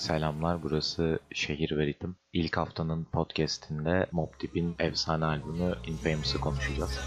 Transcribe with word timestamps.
Selamlar, 0.00 0.62
burası 0.62 1.18
Şehir 1.32 1.76
ve 1.76 1.86
Ritim. 1.86 2.16
İlk 2.32 2.56
haftanın 2.56 3.04
podcastinde 3.04 4.06
Mob 4.12 4.28
Deep'in 4.42 4.74
efsane 4.78 5.24
albümü 5.24 5.74
Infamous'ı 5.86 6.40
konuşacağız. 6.40 6.98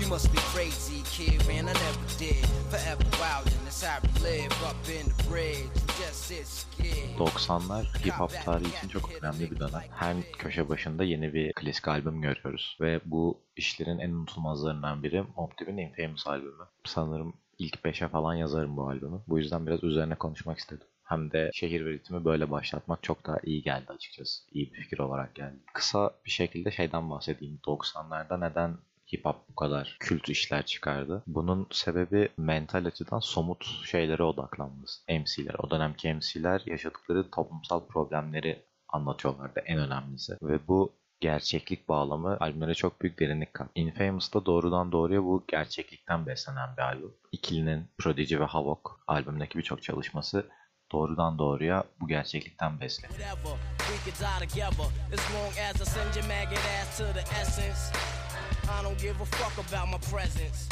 You 0.00 0.08
must 0.08 0.32
be 0.34 0.38
crazy, 0.54 1.02
kid, 1.04 1.46
man. 1.46 1.56
I 1.56 1.62
never 1.62 2.18
did. 2.18 2.44
Forever 2.70 3.04
wild 3.10 3.61
that's 3.72 3.84
how 3.84 4.00
we 4.02 4.30
live 4.30 4.52
up 4.70 4.76
in 4.88 5.06
the 5.08 5.30
bridge. 5.30 5.68
Just 5.98 6.20
sit 6.28 6.46
scared. 6.46 7.18
90'lar 7.18 7.84
hip 8.04 8.12
hop 8.12 8.30
tarihi 8.44 8.76
için 8.76 8.88
çok 8.88 9.22
önemli 9.22 9.50
bir 9.50 9.60
dönem. 9.60 9.80
Her 9.90 10.16
köşe 10.38 10.68
başında 10.68 11.04
yeni 11.04 11.34
bir 11.34 11.52
klasik 11.52 11.88
albüm 11.88 12.22
görüyoruz. 12.22 12.76
Ve 12.80 13.00
bu 13.04 13.40
işlerin 13.56 13.98
en 13.98 14.10
unutulmazlarından 14.10 15.02
biri 15.02 15.22
Mob 15.36 15.50
Deep'in 15.60 15.78
Infamous 15.78 16.26
albümü. 16.26 16.64
Sanırım 16.84 17.34
ilk 17.58 17.74
5'e 17.74 18.08
falan 18.08 18.34
yazarım 18.34 18.76
bu 18.76 18.88
albümü. 18.88 19.20
Bu 19.28 19.38
yüzden 19.38 19.66
biraz 19.66 19.84
üzerine 19.84 20.14
konuşmak 20.14 20.58
istedim. 20.58 20.86
Hem 21.04 21.32
de 21.32 21.50
şehir 21.54 21.84
ve 21.84 21.90
ritmi 21.90 22.24
böyle 22.24 22.50
başlatmak 22.50 23.02
çok 23.02 23.26
daha 23.26 23.36
iyi 23.44 23.62
geldi 23.62 23.86
açıkçası. 23.88 24.42
İyi 24.50 24.72
bir 24.72 24.82
fikir 24.82 24.98
olarak 24.98 25.34
geldi. 25.34 25.56
Kısa 25.74 26.10
bir 26.24 26.30
şekilde 26.30 26.70
şeyden 26.70 27.10
bahsedeyim. 27.10 27.60
90'larda 27.66 28.50
neden 28.50 28.78
hip 29.12 29.24
hop 29.24 29.36
bu 29.48 29.54
kadar 29.54 29.96
kült 30.00 30.28
işler 30.28 30.66
çıkardı. 30.66 31.22
Bunun 31.26 31.66
sebebi 31.70 32.28
mental 32.36 32.86
açıdan 32.86 33.20
somut 33.20 33.64
şeylere 33.84 34.22
odaklanması. 34.22 35.02
MC'ler, 35.08 35.54
o 35.58 35.70
dönemki 35.70 36.14
MC'ler 36.14 36.62
yaşadıkları 36.66 37.30
toplumsal 37.30 37.86
problemleri 37.86 38.62
anlatıyorlardı 38.88 39.60
en 39.66 39.78
önemlisi. 39.78 40.36
Ve 40.42 40.68
bu 40.68 40.92
gerçeklik 41.20 41.88
bağlamı 41.88 42.36
albümlere 42.40 42.74
çok 42.74 43.02
büyük 43.02 43.20
derinlik 43.20 43.54
kattı. 43.54 43.70
Infamous 43.74 44.34
da 44.34 44.46
doğrudan 44.46 44.92
doğruya 44.92 45.22
bu 45.22 45.44
gerçeklikten 45.48 46.26
beslenen 46.26 46.76
bir 46.76 46.82
albüm. 46.82 47.14
İkilinin 47.32 47.88
Prodigy 47.98 48.38
ve 48.38 48.44
Havok 48.44 49.00
albümdeki 49.06 49.58
birçok 49.58 49.82
çalışması 49.82 50.46
doğrudan 50.92 51.38
doğruya 51.38 51.84
bu 52.00 52.08
gerçeklikten 52.08 52.80
besleniyor. 52.80 53.20
I. 58.72 58.82
Don't 58.82 58.98
give 58.98 59.20
a 59.20 59.26
fuck 59.26 59.66
about 59.66 59.88
my 59.90 59.98
presence. 59.98 60.68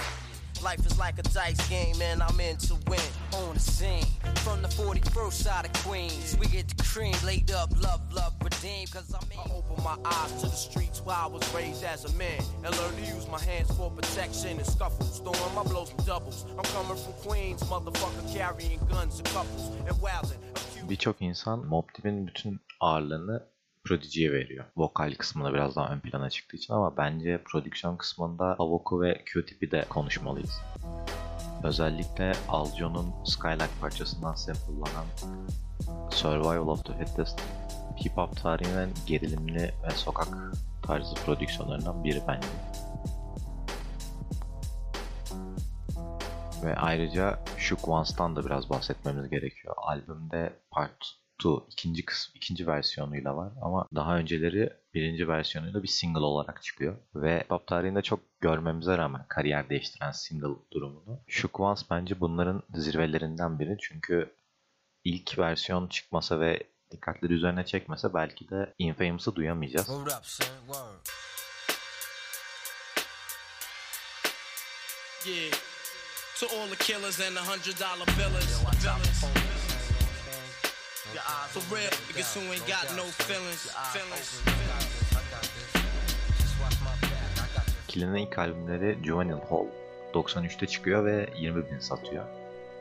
Life 0.63 0.85
is 0.85 0.99
like 0.99 1.19
a 1.19 1.23
dice 1.23 1.69
game 1.69 1.95
and 2.03 2.23
I'm 2.23 2.39
in 2.39 2.57
to 2.69 2.75
win. 2.89 3.01
On 3.33 3.55
the 3.55 3.61
scene, 3.61 4.05
from 4.45 4.61
the 4.61 4.69
41st 4.69 5.33
side 5.33 5.65
of 5.65 5.73
Queens, 5.85 6.37
we 6.39 6.47
get 6.49 6.69
the 6.69 6.83
cream 6.85 7.15
laid 7.25 7.51
up, 7.51 7.71
love, 7.83 8.03
love, 8.13 8.35
redeem. 8.43 8.87
Cause 8.89 9.15
I'm 9.15 9.31
in. 9.33 9.39
I 9.39 9.57
opened 9.57 9.83
my 9.85 9.97
eyes 10.05 10.33
to 10.43 10.49
the 10.49 10.57
streets 10.69 11.01
while 11.03 11.25
I 11.25 11.27
was 11.29 11.55
raised 11.55 11.83
as 11.85 12.05
a 12.05 12.13
man 12.17 12.43
and 12.65 12.77
learned 12.77 12.97
to 12.99 13.05
use 13.15 13.27
my 13.29 13.41
hands 13.41 13.71
for 13.77 13.91
protection 13.91 14.59
and 14.59 14.67
scuffles. 14.67 15.21
Throwing 15.21 15.55
my 15.55 15.63
blows 15.63 15.95
with 15.95 16.07
doubles. 16.07 16.45
I'm 16.59 16.65
coming 16.75 16.97
from 16.97 17.15
Queens, 17.25 17.63
motherfucker, 17.63 18.25
carrying 18.37 18.81
guns 18.91 19.19
and 19.19 19.29
couples 19.29 19.71
and 19.89 19.97
wildin'. 20.03 20.41
Birçok 20.89 21.23
insan 21.23 21.59
Mob 21.67 21.89
Deep'in 21.97 22.27
bütün 22.27 22.61
ağırlığını 22.81 23.47
Prodigy'ye 23.85 24.33
veriyor. 24.33 24.65
Vokal 24.77 25.15
kısmında 25.15 25.55
biraz 25.55 25.77
daha 25.77 25.93
ön 25.93 26.01
plana 26.01 26.31
çıktığı 26.31 26.57
için 26.57 26.75
ama 26.75 26.97
bence 26.97 27.43
prodüksiyon 27.45 27.97
kısmında 27.97 28.55
Havok'u 28.59 29.01
ve 29.01 29.25
Q-Tip'i 29.25 29.71
de 29.71 29.85
konuşmalıyız. 29.89 30.61
Özellikle 31.65 32.33
Aljo'nun 32.49 33.25
Skylark 33.25 33.81
parçasından 33.81 34.35
sample'lanan 34.35 35.07
Survival 36.11 36.69
of 36.69 36.85
the 36.85 36.99
Fittest 36.99 37.41
hip 38.05 38.17
hop 38.17 38.43
tarihinin 38.43 38.95
gerilimli 39.07 39.75
ve 39.87 39.91
sokak 39.95 40.29
tarzı 40.83 41.15
prodüksiyonlarından 41.15 42.05
biri 42.05 42.21
bence. 42.29 42.49
Ve 46.65 46.77
ayrıca 46.77 47.39
Shook 47.59 47.89
Ones'tan 47.89 48.37
da 48.37 48.47
biraz 48.47 48.71
bahsetmemiz 48.71 49.31
gerekiyor. 49.31 49.75
Albümde 49.79 50.61
Part 50.71 51.21
2 51.41 51.49
ikinci 51.71 52.05
kısım, 52.05 52.33
ikinci 52.37 52.67
versiyonuyla 52.67 53.37
var 53.37 53.53
ama 53.63 53.87
daha 53.95 54.17
önceleri 54.17 54.73
birinci 54.95 55.29
versiyonuyla 55.29 55.83
bir 55.83 55.89
single 55.89 56.21
olarak 56.21 56.63
çıkıyor. 56.63 56.97
Ve 57.15 57.45
pop 57.49 57.67
tarihinde 57.67 58.03
çok 58.03 58.21
görmemize 58.41 58.99
rağmen 58.99 59.27
kariyer 59.29 59.69
değiştiren 59.71 60.11
single 60.11 60.55
durumunu. 60.73 61.21
Shook 61.27 61.61
Ones 61.61 61.91
bence 61.91 62.21
bunların 62.21 62.63
zirvelerinden 62.75 63.59
biri 63.59 63.77
çünkü 63.81 64.35
ilk 65.05 65.39
versiyon 65.39 65.87
çıkmasa 65.87 66.41
ve 66.41 66.63
dikkatleri 66.91 67.33
üzerine 67.33 67.67
çekmese 67.67 68.15
belki 68.15 68.51
de 68.51 68.75
Infamous'ı 68.79 69.35
duyamayacağız. 69.35 69.91
Yeah. 75.27 75.53
To 76.41 76.47
all 76.47 76.69
the 76.71 76.77
killers 76.77 77.21
and 77.21 77.37
the 77.37 77.41
hundred 77.41 77.79
dollar 77.79 78.07
billers. 78.17 79.60
For 81.11 81.61
real, 81.75 81.91
niggas 82.09 82.35
who 82.35 82.53
ain't 82.53 82.65
got 82.67 82.97
no 82.97 83.03
feelings. 83.03 83.67
Feelings. 83.93 84.43
Killin'in 87.89 88.15
ilk 88.15 88.39
albümleri 88.39 88.99
Juvenile 89.05 89.45
Hall 89.49 89.67
93'te 90.15 90.67
çıkıyor 90.67 91.05
ve 91.05 91.29
20 91.37 91.71
bin 91.71 91.79
satıyor. 91.79 92.25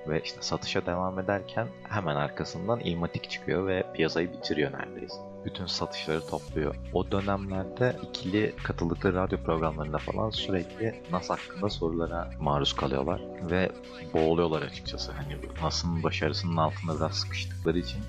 Ve 0.08 0.22
işte 0.24 0.42
satışa 0.42 0.86
devam 0.86 1.20
ederken 1.20 1.68
hemen 1.90 2.16
arkasından 2.16 2.80
Ilmatic 2.80 3.30
çıkıyor 3.30 3.68
ve 3.68 3.84
piyasayı 3.94 4.34
bitiriyor 4.34 4.72
neredeyse. 4.72 5.16
Bütün 5.46 5.66
satışları 5.66 6.28
topluyor. 6.28 6.76
O 6.94 7.12
dönemlerde 7.12 7.96
ikili 8.10 8.56
katıldıkları 8.64 9.16
radyo 9.16 9.38
programlarında 9.44 9.98
falan 9.98 10.30
sürekli 10.30 11.04
Nas 11.12 11.30
hakkında 11.30 11.70
sorulara 11.70 12.32
maruz 12.40 12.74
kalıyorlar. 12.76 13.22
Ve 13.52 13.72
boğuluyorlar 14.14 14.62
açıkçası. 14.62 15.12
Hani 15.12 15.38
Nas'ın 15.62 16.04
başarısının 16.04 16.58
altında 16.58 16.96
biraz 16.96 17.16
sıkıştıkları 17.16 17.80
için 17.80 18.00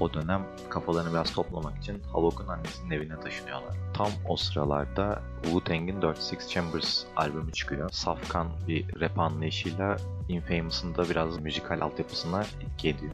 o 0.00 0.14
dönem 0.14 0.46
kafalarını 0.68 1.12
biraz 1.12 1.32
toplamak 1.32 1.78
için 1.78 2.02
Havok'un 2.12 2.46
annesinin 2.46 2.90
evine 2.90 3.20
taşınıyorlar. 3.20 3.76
Tam 3.94 4.10
o 4.28 4.36
sıralarda 4.36 5.22
Wu-Tang'in 5.42 6.00
46 6.00 6.48
Chambers 6.48 7.04
albümü 7.16 7.52
çıkıyor. 7.52 7.90
Safkan 7.90 8.48
bir 8.68 9.00
rap 9.00 9.18
anlayışıyla 9.18 9.96
Infamous'ın 10.28 10.94
da 10.94 11.10
biraz 11.10 11.38
müzikal 11.38 11.80
altyapısına 11.80 12.42
etki 12.42 12.88
ediyor. 12.88 13.12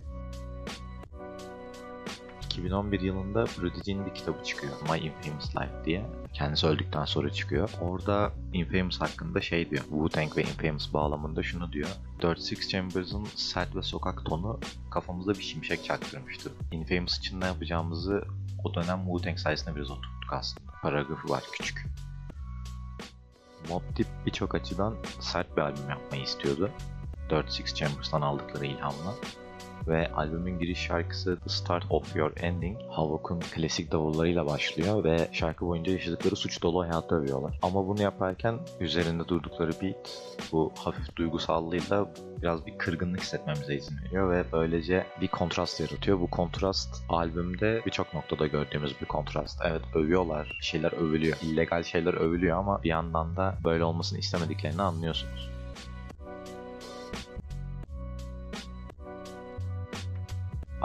2011 2.56 3.00
yılında 3.00 3.44
Prodigy'nin 3.44 4.06
bir 4.06 4.14
kitabı 4.14 4.44
çıkıyor. 4.44 4.72
My 4.82 4.98
Infamous 4.98 5.56
Life 5.56 5.84
diye. 5.84 6.06
Kendisi 6.32 6.66
öldükten 6.66 7.04
sonra 7.04 7.30
çıkıyor. 7.30 7.70
Orada 7.80 8.32
Infamous 8.52 9.00
hakkında 9.00 9.40
şey 9.40 9.70
diyor. 9.70 9.84
Wu-Tang 9.84 10.36
ve 10.36 10.42
Infamous 10.42 10.92
bağlamında 10.92 11.42
şunu 11.42 11.72
diyor. 11.72 11.88
46 12.20 12.68
Chambers'ın 12.68 13.24
sert 13.34 13.76
ve 13.76 13.82
sokak 13.82 14.24
tonu 14.24 14.60
kafamızda 14.90 15.34
bir 15.34 15.42
şimşek 15.42 15.84
çaktırmıştı. 15.84 16.52
Infamous 16.72 17.18
için 17.18 17.40
ne 17.40 17.46
yapacağımızı 17.46 18.24
o 18.64 18.74
dönem 18.74 18.98
Wu-Tang 18.98 19.38
sayesinde 19.38 19.76
biraz 19.76 19.90
oturttuk 19.90 20.32
aslında. 20.32 20.72
Paragrafı 20.82 21.28
var 21.28 21.44
küçük. 21.52 21.86
Mob 23.68 23.82
Deep 23.98 24.08
birçok 24.26 24.54
açıdan 24.54 24.94
sert 25.20 25.56
bir 25.56 25.62
albüm 25.62 25.90
yapmayı 25.90 26.22
istiyordu. 26.22 26.70
46 27.30 27.74
Chambers'tan 27.74 28.20
aldıkları 28.20 28.66
ilhamla 28.66 29.14
ve 29.88 30.12
albümün 30.12 30.58
giriş 30.58 30.78
şarkısı 30.78 31.38
The 31.40 31.50
Start 31.50 31.84
of 31.90 32.16
Your 32.16 32.32
Ending 32.36 32.78
Havok'un 32.88 33.40
klasik 33.40 33.92
davullarıyla 33.92 34.46
başlıyor 34.46 35.04
ve 35.04 35.28
şarkı 35.32 35.66
boyunca 35.66 35.92
yaşadıkları 35.92 36.36
suç 36.36 36.62
dolu 36.62 36.82
hayatı 36.82 37.14
övüyorlar. 37.14 37.58
Ama 37.62 37.86
bunu 37.86 38.02
yaparken 38.02 38.58
üzerinde 38.80 39.28
durdukları 39.28 39.70
beat 39.82 40.22
bu 40.52 40.72
hafif 40.78 41.16
duygusallığıyla 41.16 42.08
biraz 42.42 42.66
bir 42.66 42.78
kırgınlık 42.78 43.20
hissetmemize 43.20 43.74
izin 43.74 43.98
veriyor 44.04 44.30
ve 44.30 44.44
böylece 44.52 45.06
bir 45.20 45.28
kontrast 45.28 45.80
yaratıyor. 45.80 46.20
Bu 46.20 46.30
kontrast 46.30 47.04
albümde 47.08 47.82
birçok 47.86 48.14
noktada 48.14 48.46
gördüğümüz 48.46 49.00
bir 49.00 49.06
kontrast. 49.06 49.60
Evet 49.64 49.82
övüyorlar, 49.94 50.58
şeyler 50.60 50.92
övülüyor. 50.92 51.36
illegal 51.42 51.82
şeyler 51.82 52.14
övülüyor 52.14 52.58
ama 52.58 52.82
bir 52.82 52.88
yandan 52.88 53.36
da 53.36 53.54
böyle 53.64 53.84
olmasını 53.84 54.18
istemediklerini 54.18 54.82
anlıyorsunuz. 54.82 55.55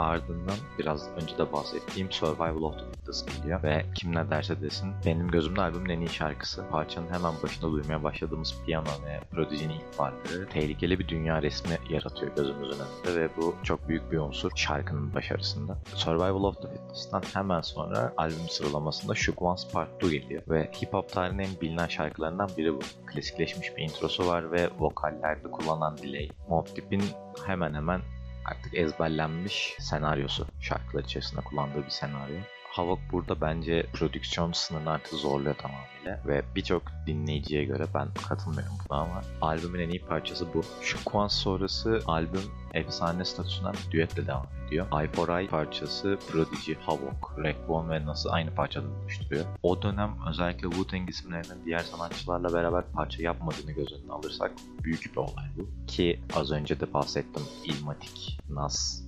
Ardından 0.02 0.56
biraz 0.78 1.08
önce 1.22 1.38
de 1.38 1.52
bahsettiğim 1.52 2.12
Survival 2.12 2.62
of 2.62 2.74
the 2.78 2.84
Fittest 2.84 3.36
geliyor 3.36 3.62
ve 3.62 3.84
kim 3.94 4.14
ne 4.14 4.30
derse 4.30 4.60
desin 4.60 4.92
benim 5.06 5.28
gözümde 5.28 5.60
albümün 5.60 5.90
en 5.90 6.00
iyi 6.00 6.08
şarkısı. 6.08 6.64
Parçanın 6.70 7.12
hemen 7.12 7.32
başında 7.42 7.72
duymaya 7.72 8.04
başladığımız 8.04 8.54
piyano 8.66 8.86
ve 9.06 9.20
Prodigy'nin 9.30 9.74
ilk 9.74 10.50
tehlikeli 10.50 10.98
bir 10.98 11.08
dünya 11.08 11.42
resmi 11.42 11.78
yaratıyor 11.90 12.36
gözümüzün 12.36 12.80
önünde 12.80 13.20
ve 13.20 13.28
bu 13.36 13.54
çok 13.62 13.88
büyük 13.88 14.12
bir 14.12 14.18
unsur 14.18 14.50
şarkının 14.56 15.14
başarısında. 15.14 15.78
Survival 15.94 16.44
of 16.44 16.62
the 16.62 16.68
Fittest'tan 16.68 17.22
hemen 17.34 17.60
sonra 17.60 18.12
albüm 18.16 18.48
sıralamasında 18.48 19.14
Shook 19.14 19.42
Ones 19.42 19.72
Part 19.72 20.04
2 20.04 20.20
geliyor 20.20 20.42
ve 20.48 20.70
hip 20.82 20.92
hop 20.94 21.08
tarihinin 21.08 21.42
en 21.42 21.60
bilinen 21.60 21.86
şarkılarından 21.86 22.50
biri 22.56 22.74
bu. 22.74 22.80
Klasikleşmiş 23.06 23.76
bir 23.76 23.82
introsu 23.82 24.26
var 24.26 24.52
ve 24.52 24.70
vokallerde 24.78 25.50
kullanılan 25.50 25.98
delay. 25.98 26.28
Mobb 26.48 26.66
Deep'in 26.76 27.02
hemen 27.46 27.74
hemen 27.74 28.00
artık 28.44 28.74
ezberlenmiş 28.74 29.76
senaryosu 29.80 30.46
şarkılar 30.60 31.04
içerisinde 31.04 31.40
kullandığı 31.40 31.84
bir 31.84 31.90
senaryo. 31.90 32.40
Havok 32.72 32.98
burada 33.12 33.40
bence 33.40 33.86
prodüksiyon 33.92 34.52
sınırını 34.52 34.90
artık 34.90 35.14
zorluyor 35.14 35.54
tamamıyla 35.54 36.20
ve 36.26 36.42
birçok 36.56 36.82
dinleyiciye 37.06 37.64
göre 37.64 37.86
ben 37.94 38.08
katılmıyorum 38.28 38.72
buna 38.88 38.98
ama 38.98 39.22
albümün 39.40 39.80
en 39.80 39.90
iyi 39.90 40.00
parçası 40.00 40.54
bu. 40.54 40.62
Şu 40.82 41.04
Quans 41.04 41.34
sonrası 41.34 42.00
albüm 42.06 42.42
efsane 42.74 43.24
statüsünden 43.24 43.74
düetle 43.90 44.26
devam 44.26 44.46
ediyor. 44.66 44.86
Eye 45.00 45.08
for 45.08 45.38
Eye 45.38 45.48
parçası 45.48 46.18
Prodigy, 46.28 46.72
Havok, 46.72 47.34
Raekwon 47.38 47.90
ve 47.90 48.06
nasıl 48.06 48.30
aynı 48.30 48.54
parçada 48.54 48.86
oluşturuyor. 48.88 49.44
O 49.62 49.82
dönem 49.82 50.16
özellikle 50.28 50.68
Wu-Tang 50.68 51.10
isimlerinin 51.10 51.64
diğer 51.64 51.80
sanatçılarla 51.80 52.54
beraber 52.54 52.84
parça 52.92 53.22
yapmadığını 53.22 53.72
göz 53.72 53.92
önüne 53.92 54.12
alırsak 54.12 54.52
büyük 54.84 55.12
bir 55.12 55.16
olay 55.16 55.46
bu. 55.56 55.86
Ki 55.86 56.20
az 56.36 56.52
önce 56.52 56.80
de 56.80 56.92
bahsettim 56.92 57.42
Illmatic, 57.64 58.38
Nas, 58.48 59.02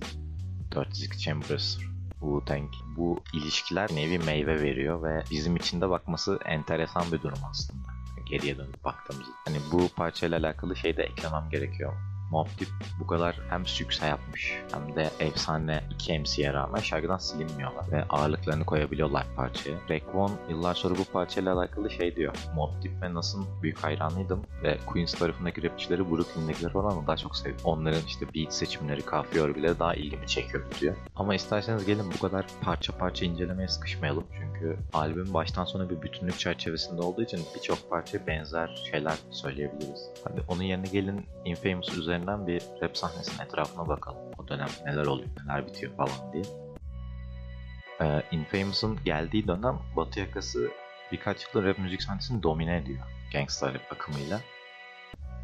46 0.71 1.17
Chambers, 1.19 1.77
Wu-Tang. 2.25 2.69
Bu 2.97 3.19
ilişkiler 3.33 3.89
nevi 3.95 4.19
meyve 4.19 4.61
veriyor 4.61 5.03
ve 5.03 5.23
bizim 5.31 5.55
için 5.55 5.81
de 5.81 5.89
bakması 5.89 6.39
enteresan 6.45 7.11
bir 7.11 7.21
durum 7.21 7.39
aslında. 7.49 7.87
Geriye 8.25 8.57
dönüp 8.57 8.83
baktığımızda. 8.83 9.31
Hani 9.45 9.57
bu 9.71 9.89
parçayla 9.95 10.39
alakalı 10.39 10.75
şey 10.75 10.97
de 10.97 11.03
eklemem 11.03 11.49
gerekiyor. 11.51 11.93
Mobb 12.31 12.47
Deep 12.59 12.69
bu 12.99 13.07
kadar 13.07 13.39
hem 13.49 13.65
sükse 13.65 14.05
yapmış 14.05 14.53
hem 14.71 14.95
de 14.95 15.09
efsane 15.19 15.83
iki 15.91 16.19
MC'ye 16.19 16.53
rağmen 16.53 16.79
şarkıdan 16.79 17.17
silinmiyorlar 17.17 17.91
ve 17.91 18.03
ağırlıklarını 18.03 18.65
koyabiliyorlar 18.65 19.25
parçaya. 19.35 19.77
Raekwon 19.89 20.31
yıllar 20.49 20.75
sonra 20.75 20.97
bu 20.97 21.05
parçayla 21.05 21.57
alakalı 21.59 21.89
şey 21.89 22.15
diyor. 22.15 22.33
Mobb 22.55 22.83
Deep 22.83 23.01
ve 23.01 23.13
Nas'ın 23.13 23.45
büyük 23.61 23.83
hayranıydım 23.83 24.41
ve 24.63 24.77
Queens 24.85 25.13
tarafındaki 25.13 25.63
rapçileri 25.63 26.11
Brooklyn'dekileri 26.11 26.73
falan 26.73 27.07
daha 27.07 27.17
çok 27.17 27.37
sevdim. 27.37 27.57
Onların 27.63 28.01
işte 28.07 28.25
beat 28.35 28.53
seçimleri, 28.53 29.01
kafiye 29.01 29.43
örgüleri 29.43 29.79
daha 29.79 29.93
ilgimi 29.93 30.27
çekiyor 30.27 30.63
diyor. 30.81 30.95
Ama 31.15 31.35
isterseniz 31.35 31.85
gelin 31.85 32.11
bu 32.17 32.19
kadar 32.19 32.45
parça 32.61 32.97
parça 32.97 33.25
incelemeye 33.25 33.67
sıkışmayalım. 33.67 34.23
Çünkü 34.39 34.77
albüm 34.93 35.33
baştan 35.33 35.65
sona 35.65 35.89
bir 35.89 36.01
bütünlük 36.01 36.39
çerçevesinde 36.39 37.01
olduğu 37.01 37.21
için 37.21 37.39
birçok 37.55 37.89
parça 37.89 38.27
benzer 38.27 38.83
şeyler 38.91 39.15
söyleyebiliriz. 39.31 40.09
Hadi 40.23 40.41
onun 40.47 40.63
yerine 40.63 40.87
gelin 40.87 41.25
Infamous 41.45 41.97
üzerinden 42.15 42.47
bir 42.47 42.61
rap 42.81 42.97
sahnesinin 42.97 43.45
etrafına 43.45 43.87
bakalım. 43.87 44.17
O 44.37 44.47
dönem 44.47 44.67
neler 44.85 45.05
oluyor, 45.05 45.29
neler 45.45 45.67
bitiyor 45.67 45.95
falan 45.95 46.33
diye. 46.33 46.43
Ee, 48.01 48.21
Infamous'un 48.31 48.99
geldiği 49.05 49.47
dönem 49.47 49.79
Batı 49.95 50.19
yakası 50.19 50.71
birkaç 51.11 51.45
yıldır 51.45 51.69
rap 51.69 51.79
müzik 51.79 52.01
sahnesini 52.03 52.43
domine 52.43 52.77
ediyor. 52.77 52.99
Gangsta 53.33 53.73
rap 53.73 53.91
akımıyla. 53.91 54.39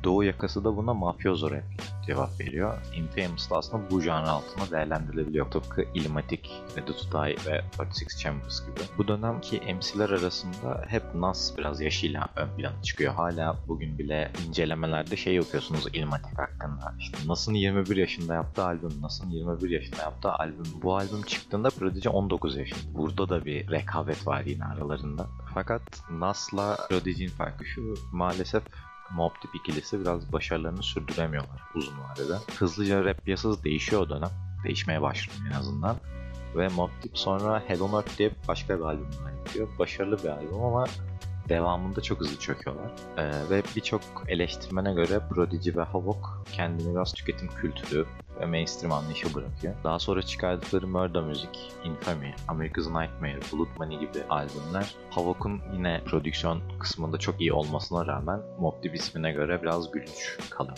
Doğu 0.04 0.24
yakası 0.24 0.64
da 0.64 0.78
buna 0.78 0.94
mafyozo 0.94 1.52
rap 1.52 1.64
cevap 2.06 2.40
veriyor. 2.40 2.78
Infamous 2.96 3.50
da 3.50 3.58
aslında 3.58 3.92
bu 3.92 4.02
janr 4.02 4.28
altında 4.28 4.72
değerlendirilebiliyor. 4.72 5.52
Tıpkı 5.52 5.86
Illmatic, 5.94 6.42
Ready 6.78 6.92
to 6.92 7.26
Die 7.26 7.36
ve 7.46 7.62
36 7.80 8.18
Chambers 8.18 8.66
gibi. 8.66 8.80
Bu 8.98 9.08
dönemki 9.08 9.62
MC'ler 9.76 10.10
arasında 10.10 10.86
hep 10.88 11.16
Nas 11.16 11.58
biraz 11.58 11.82
yaşıyla 11.82 12.28
ön 12.36 12.50
plana 12.58 12.82
çıkıyor. 12.82 13.14
Hala 13.14 13.58
bugün 13.68 13.98
bile 13.98 14.32
incelemelerde 14.48 15.16
şey 15.16 15.40
okuyorsunuz 15.40 15.88
Illmatic 15.94 16.36
hakkında. 16.38 16.96
İşte 17.00 17.18
Nas'ın 17.28 17.54
21 17.54 17.98
yaşında 17.98 18.34
yaptığı 18.34 18.66
albüm, 18.66 19.02
Nas'ın 19.02 19.30
21 19.30 19.70
yaşında 19.70 20.02
yaptığı 20.02 20.32
albüm. 20.32 20.82
Bu 20.84 20.96
albüm 20.96 21.22
çıktığında 21.22 21.70
Prodigy 21.70 22.10
19 22.10 22.58
yaşında. 22.58 22.94
Burada 22.94 23.30
da 23.30 23.46
bir 23.46 23.72
rekabet 23.72 24.28
var 24.28 24.44
yine 24.46 24.66
aralarında. 24.66 25.28
Fakat 25.54 25.82
Nas'la 26.12 26.78
Prodigy'nin 26.90 27.30
farkı 27.30 27.66
şu, 27.66 27.94
maalesef 28.12 28.64
Mob 29.16 29.32
Deep 29.44 29.56
ikilisi 29.56 30.02
biraz 30.02 30.34
başarılarını 30.34 30.84
sürdüremiyorlar 30.84 31.62
uzun 31.76 31.94
vadede. 32.00 32.38
Hızlıca 32.60 33.06
rap 33.06 33.26
piyasası 33.26 33.64
değişiyor 33.64 34.02
o 34.02 34.10
dönem. 34.10 34.30
Değişmeye 34.64 35.02
başlıyor 35.02 35.40
en 35.52 35.60
azından. 35.60 35.98
Ve 36.56 36.68
Mob 36.68 36.90
Deep 37.04 37.18
sonra 37.18 37.64
Hell 37.68 37.82
on 37.82 37.94
Earth 37.94 38.18
diye 38.18 38.32
başka 38.48 38.80
bir 38.80 38.84
albüm 38.84 39.08
yapıyor. 39.38 39.68
Başarılı 39.80 40.24
bir 40.24 40.30
albüm 40.30 40.64
ama 40.64 40.86
devamında 41.50 42.02
çok 42.02 42.20
hızlı 42.20 42.40
çöküyorlar. 42.40 42.92
Ee, 43.18 43.50
ve 43.50 43.64
birçok 43.76 44.02
eleştirmene 44.28 44.94
göre 44.94 45.20
Prodigy 45.30 45.70
ve 45.76 45.82
Havok 45.82 46.44
kendini 46.52 46.96
biraz 46.96 47.14
tüketim 47.14 47.48
kültürü 47.48 48.06
ve 48.42 48.46
mainstream 48.46 48.94
anlayışı 48.94 49.34
bırakıyor. 49.36 49.74
Daha 49.84 50.00
sonra 50.00 50.22
çıkardıkları 50.22 50.88
Murder 50.88 51.22
Music, 51.22 51.60
Infamy, 51.84 52.34
America's 52.48 52.88
Nightmare, 52.88 53.40
Blood 53.54 53.68
Money 53.80 54.00
gibi 54.00 54.24
albümler 54.30 54.96
Havok'un 55.10 55.62
yine 55.74 56.02
prodüksiyon 56.06 56.62
kısmında 56.80 57.18
çok 57.18 57.42
iyi 57.42 57.54
olmasına 57.54 58.08
rağmen 58.08 58.40
Mobb 58.60 58.84
Deep 58.84 58.96
ismine 58.96 59.32
göre 59.32 59.62
biraz 59.62 59.92
gülünç 59.92 60.38
kalıyor. 60.50 60.78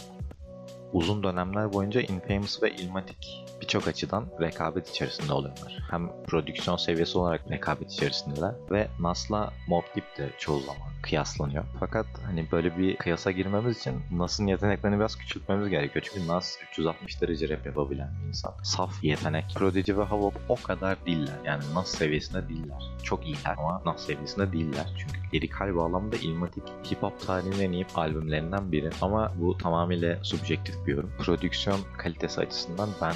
Uzun 0.94 1.24
dönemler 1.24 1.74
boyunca 1.74 2.02
Infamous 2.02 2.64
ve 2.64 2.72
Illmatic 2.72 3.46
birçok 3.64 3.88
açıdan 3.88 4.26
rekabet 4.42 4.90
içerisinde 4.90 5.34
oluyorlar. 5.34 5.78
Hem 5.90 6.10
prodüksiyon 6.28 6.78
seviyesi 6.78 7.18
olarak 7.18 7.52
rekabet 7.52 7.92
içerisindeler 7.92 8.56
ve 8.72 8.88
Nas'la 9.00 9.54
Mobb 9.68 9.84
Deep 9.96 10.18
de 10.18 10.30
çoğu 10.38 10.60
zaman 10.60 10.94
kıyaslanıyor. 11.04 11.64
Fakat 11.80 12.06
hani 12.26 12.46
böyle 12.52 12.78
bir 12.78 12.98
kıyasa 12.98 13.32
girmemiz 13.32 13.78
için 13.78 14.02
Nas'ın 14.12 14.48
yeteneklerini 14.48 15.00
biraz 15.00 15.18
küçültmemiz 15.18 15.70
gerekiyor. 15.70 16.06
Çünkü 16.10 16.28
Nas 16.28 16.58
360 16.72 17.22
derece 17.22 17.50
rap 17.50 17.66
yapabilen 17.66 18.10
bir 18.22 18.28
insan. 18.28 18.54
Saf 18.64 19.04
yetenek. 19.04 19.46
Prodigy 19.56 19.94
ve 19.94 20.04
Havok 20.04 20.34
o 20.50 20.56
kadar 20.56 21.06
değiller. 21.06 21.40
Yani 21.46 21.64
Nas 21.74 21.90
seviyesinde 21.90 22.50
değiller. 22.50 22.84
Çok 23.04 23.26
iyiler 23.26 23.56
ama 23.58 23.82
Nas 23.86 24.06
seviyesinde 24.06 24.52
değiller. 24.54 24.88
Çünkü 24.98 25.20
lirikal 25.34 25.76
bağlamda 25.76 26.16
Illmatic 26.16 26.64
hip 26.92 27.04
hop 27.04 27.28
tarihinin 27.28 27.60
en 27.60 27.72
iyi 27.72 27.86
albümlerinden 27.96 28.72
biri. 28.72 28.90
Ama 29.02 29.34
bu 29.42 29.58
tamamıyla 29.58 30.24
subjektif 30.24 30.88
bir 30.88 30.94
yorum. 30.94 31.12
Prodüksiyon 31.20 31.80
kalitesi 31.98 32.42
açısından 32.42 32.90
ben 33.02 33.14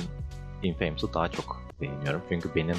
Infamous'u 0.63 1.13
daha 1.13 1.27
çok 1.27 1.61
beğeniyorum. 1.81 2.21
Çünkü 2.29 2.55
benim 2.55 2.77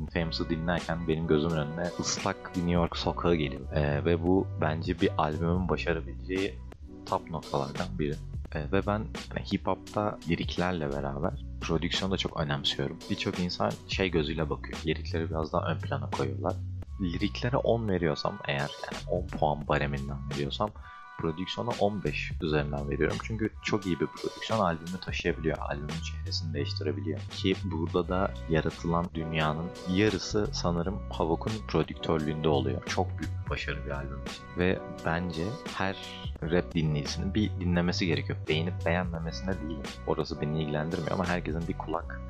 Infamous'u 0.00 0.48
dinlerken 0.48 1.08
benim 1.08 1.26
gözümün 1.26 1.56
önüne 1.56 1.90
ıslak 2.00 2.50
bir 2.54 2.60
New 2.60 2.72
York 2.72 2.96
sokağı 2.96 3.34
geliyor. 3.34 3.72
Ee, 3.74 4.04
ve 4.04 4.22
bu 4.22 4.46
bence 4.60 5.00
bir 5.00 5.10
albümün 5.18 5.68
başarabileceği 5.68 6.58
top 7.06 7.30
noktalardan 7.30 7.98
biri. 7.98 8.14
Ee, 8.54 8.72
ve 8.72 8.86
ben 8.86 9.06
hani, 9.34 9.44
hip 9.52 9.66
hop'ta 9.66 10.18
liriklerle 10.28 10.90
beraber 10.90 11.32
prodüksiyonu 11.60 12.12
da 12.12 12.16
çok 12.16 12.40
önemsiyorum. 12.40 12.98
Birçok 13.10 13.38
insan 13.38 13.72
şey 13.88 14.10
gözüyle 14.10 14.50
bakıyor. 14.50 14.78
Lirikleri 14.86 15.30
biraz 15.30 15.52
daha 15.52 15.66
ön 15.66 15.78
plana 15.78 16.10
koyuyorlar. 16.10 16.54
Liriklere 17.00 17.56
10 17.56 17.88
veriyorsam 17.88 18.38
eğer 18.48 18.58
yani 18.60 19.22
10 19.22 19.26
puan 19.26 19.68
bareminden 19.68 20.30
veriyorsam 20.30 20.70
prodüksiyona 21.18 21.70
15 21.80 22.32
üzerinden 22.42 22.90
veriyorum. 22.90 23.16
Çünkü 23.22 23.50
çok 23.62 23.86
iyi 23.86 24.00
bir 24.00 24.06
prodüksiyon 24.06 24.60
albümü 24.60 25.00
taşıyabiliyor. 25.00 25.58
Albümün 25.58 25.88
çehresini 25.88 26.54
değiştirebiliyor. 26.54 27.20
Ki 27.30 27.56
burada 27.64 28.08
da 28.08 28.34
yaratılan 28.48 29.06
dünyanın 29.14 29.66
yarısı 29.90 30.48
sanırım 30.52 30.98
Havok'un 31.10 31.52
prodüktörlüğünde 31.68 32.48
oluyor. 32.48 32.86
Çok 32.86 33.18
büyük 33.18 33.32
bir 33.44 33.50
başarı 33.50 33.86
bir 33.86 33.90
albüm. 33.90 34.20
Ve 34.58 34.78
bence 35.06 35.44
her 35.74 35.96
rap 36.42 36.74
dinleyicisinin 36.74 37.34
bir 37.34 37.50
dinlemesi 37.60 38.06
gerekiyor. 38.06 38.38
Beğenip 38.48 38.74
beğenmemesine 38.86 39.68
değil. 39.68 39.80
Orası 40.06 40.40
beni 40.40 40.62
ilgilendirmiyor 40.62 41.12
ama 41.12 41.26
herkesin 41.28 41.68
bir 41.68 41.78
kulak 41.78 42.20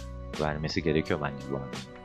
vermesi 0.40 0.83
gerekiyor 0.83 1.21
bence 1.23 1.45
bu 1.50 1.56
albümü. 1.56 2.01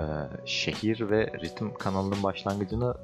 Ee, 0.00 0.04
şehir 0.44 1.10
ve 1.10 1.32
ritim 1.42 1.74
kanalının 1.74 2.22
başlangıcını 2.22 2.94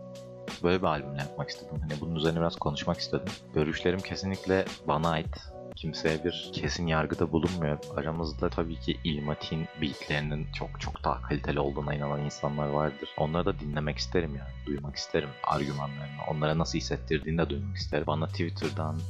böyle 0.63 0.79
bir 0.79 0.87
albümle 0.87 1.19
yapmak 1.19 1.51
istedim. 1.51 1.79
Hani 1.81 2.01
bunun 2.01 2.15
üzerine 2.15 2.41
biraz 2.41 2.57
konuşmak 2.57 2.99
istedim. 2.99 3.33
Görüşlerim 3.55 4.01
kesinlikle 4.01 4.65
bana 4.89 5.11
ait. 5.11 5.37
Kimseye 5.77 6.25
bir 6.25 6.51
kesin 6.55 6.87
yargıda 6.87 7.33
bulunmuyor. 7.33 7.79
Aramızda 7.97 8.49
tabii 8.49 8.77
ki 8.77 8.97
Ilmatik'in 9.05 9.67
beatlerinin 9.81 10.47
çok 10.53 10.81
çok 10.81 11.05
daha 11.05 11.23
kaliteli 11.23 11.61
olduğuna 11.61 11.95
inanan 11.95 12.25
insanlar 12.25 12.69
vardır. 12.69 13.15
Onları 13.17 13.47
da 13.47 13.61
dinlemek 13.61 13.99
isterim 13.99 14.37
yani. 14.37 14.67
Duymak 14.67 14.97
isterim 14.97 15.29
argümanlarını. 15.45 16.23
Onlara 16.29 16.59
nasıl 16.59 16.79
hissettirdiğini 16.79 17.39
de 17.39 17.51
duymak 17.51 17.77
isterim. 17.77 18.05
Bana 18.07 18.27
Twitter'dan, 18.27 19.01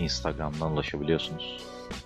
Instagram'dan 0.00 0.72
ulaşabiliyorsunuz. 0.72 1.56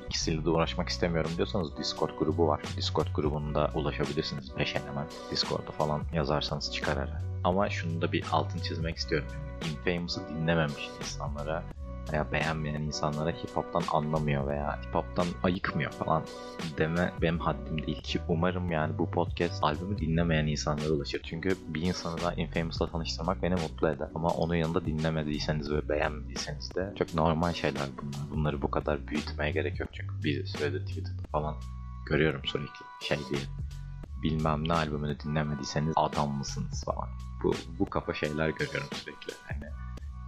İkisiyle 0.09 0.45
de 0.45 0.51
uğraşmak 0.51 0.89
istemiyorum 0.89 1.31
diyorsanız 1.37 1.77
Discord 1.77 2.11
grubu 2.19 2.49
var. 2.49 2.63
Discord 2.77 3.07
grubunda 3.15 3.71
ulaşabilirsiniz. 3.75 4.55
Peşen 4.55 4.83
hemen 4.87 5.07
Discord'da 5.31 5.71
falan 5.71 6.03
yazarsanız 6.13 6.73
çıkar 6.73 6.97
ara. 6.97 7.23
Ama 7.45 7.71
şunu 7.71 8.03
da 8.03 8.13
bir 8.13 8.25
altın 8.33 8.59
çizmek 8.59 8.97
istiyorum. 8.97 9.29
Infamous'u 9.71 10.21
dinlememiş 10.29 10.89
insanlara 11.01 11.63
veya 12.13 12.33
beğenmeyen 12.33 12.83
insanlara 12.83 13.31
hip 13.31 13.57
hop'tan 13.57 13.83
anlamıyor 13.93 14.47
veya 14.47 14.83
hip 14.83 14.95
hop'tan 14.95 15.27
ayıkmıyor 15.43 15.91
falan 15.91 16.23
deme 16.79 17.13
benim 17.23 17.39
haddim 17.39 17.87
değil 17.87 18.03
ki 18.03 18.21
umarım 18.29 18.71
yani 18.71 18.99
bu 18.99 19.11
podcast 19.11 19.65
albümü 19.65 19.99
dinlemeyen 19.99 20.47
insanlara 20.47 20.91
ulaşır. 20.91 21.23
Çünkü 21.23 21.57
bir 21.69 21.83
insanı 21.83 22.21
da 22.21 22.35
Infamous'la 22.35 22.91
tanıştırmak 22.91 23.43
beni 23.43 23.55
mutlu 23.55 23.89
eder. 23.89 24.09
Ama 24.15 24.29
onun 24.29 24.55
yanında 24.55 24.87
dinlemediyseniz 24.87 25.71
ve 25.71 25.89
beğenmediyseniz 25.89 26.75
de 26.75 26.93
çok 26.99 27.15
normal 27.15 27.53
şeyler 27.53 27.89
bunlar. 28.03 28.31
Bunları 28.31 28.63
bu 28.63 28.71
kadar 28.71 29.07
büyütmeye 29.07 29.51
gerek 29.51 29.81
yok 29.81 29.89
çünkü 29.93 30.23
bir 30.25 30.47
sürede 30.47 30.85
Twitter'da 30.85 31.23
falan 31.33 31.55
görüyorum 32.07 32.41
sürekli 32.45 32.87
şey 33.01 33.19
diye 33.31 33.41
bilmem 34.23 34.69
ne 34.69 34.73
albümünü 34.73 35.21
dinlemediyseniz 35.21 35.93
adam 35.97 36.39
mısınız 36.39 36.85
falan. 36.85 37.09
Bu, 37.43 37.55
bu 37.79 37.87
kafa 37.87 38.15
şeyler 38.15 38.49
görüyorum 38.49 38.89
sürekli. 38.93 39.33
Hani 39.49 39.73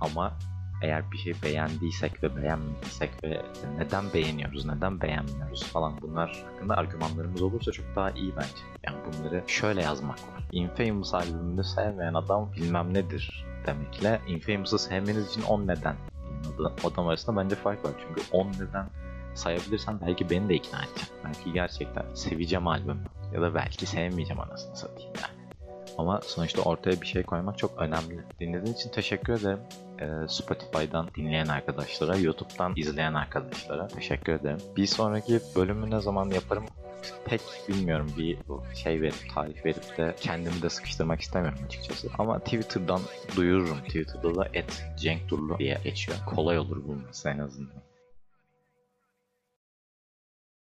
ama 0.01 0.39
eğer 0.83 1.13
bir 1.13 1.19
şey 1.19 1.35
beğendiysek 1.43 2.23
ve 2.23 2.37
beğenmediysek 2.37 3.25
ve 3.25 3.43
neden 3.79 4.05
beğeniyoruz, 4.15 4.67
neden 4.67 5.01
beğenmiyoruz 5.01 5.65
falan 5.65 6.01
bunlar 6.03 6.45
hakkında 6.53 6.77
argümanlarımız 6.77 7.43
olursa 7.43 7.73
çok 7.73 7.87
daha 7.97 8.11
iyi 8.11 8.33
bence. 8.37 8.63
Yani 8.87 8.97
bunları 9.07 9.45
şöyle 9.47 9.83
yazmak 9.83 10.19
var. 10.19 10.45
Infamous 10.53 11.15
albümünü 11.15 11.65
sevmeyen 11.65 12.15
adam 12.15 12.53
bilmem 12.53 12.95
nedir 12.95 13.47
demekle 13.67 14.21
Infamous'ı 14.27 14.79
sevmeniz 14.79 15.29
için 15.29 15.43
10 15.43 15.67
neden 15.67 15.97
adam 16.85 17.09
arasında 17.09 17.45
bence 17.45 17.57
fark 17.57 17.85
var. 17.85 17.93
Çünkü 18.09 18.23
10 18.33 18.47
neden 18.49 18.91
sayabilirsem 19.35 20.01
belki 20.07 20.31
beni 20.31 20.49
de 20.49 20.55
ikna 20.55 20.79
edecek. 20.79 21.09
Belki 21.25 21.53
gerçekten 21.53 22.15
seveceğim 22.15 22.67
albümü. 22.67 23.05
Ya 23.35 23.43
da 23.43 23.55
belki 23.55 23.87
sevmeyeceğim 23.87 24.41
anasını 24.41 24.77
satayım 24.77 25.13
yani. 25.23 25.36
Ama 25.99 26.21
sonuçta 26.25 26.63
ortaya 26.63 27.01
bir 27.01 27.07
şey 27.07 27.23
koymak 27.23 27.59
çok 27.59 27.79
önemli. 27.79 28.21
Dinlediğiniz 28.41 28.81
için 28.81 28.91
teşekkür 28.91 29.33
ederim. 29.33 29.59
Ee, 30.01 30.29
Spotify'dan 30.29 31.09
dinleyen 31.17 31.47
arkadaşlara, 31.47 32.17
YouTube'dan 32.17 32.73
izleyen 32.77 33.15
arkadaşlara 33.15 33.89
teşekkür 33.89 34.33
ederim. 34.33 34.59
Bir 34.77 34.87
sonraki 34.87 35.41
bölümü 35.57 35.91
ne 35.91 36.01
zaman 36.01 36.31
yaparım 36.31 36.65
pek 37.25 37.41
bilmiyorum 37.69 38.13
bir 38.19 38.39
şey 38.75 39.01
verip 39.01 39.35
tarih 39.35 39.65
verip 39.65 39.99
de 39.99 40.15
kendimi 40.21 40.63
de 40.63 40.71
sıkıştırmak 40.71 41.21
istemiyorum 41.21 41.59
açıkçası. 41.67 42.09
Ama 42.19 42.39
Twitter'dan 42.39 43.01
duyururum. 43.37 43.79
Twitter'da 43.79 44.35
da 44.35 44.49
et 44.55 44.85
Cenk 44.99 45.29
Durlu 45.29 45.59
diye 45.59 45.79
geçiyor. 45.85 46.19
Kolay 46.27 46.59
olur 46.59 46.85
bulması 46.85 47.29
en 47.29 47.39
azından. 47.39 47.83